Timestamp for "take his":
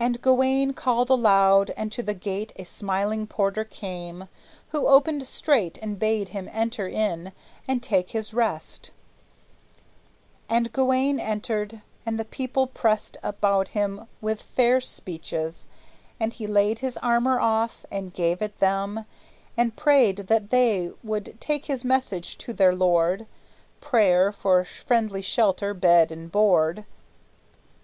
7.80-8.34, 21.40-21.84